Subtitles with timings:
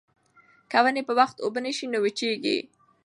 [0.71, 2.57] که ونې په وخت اوبه نه شي نو وچېږي.